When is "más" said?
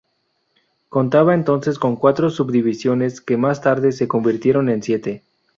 3.37-3.61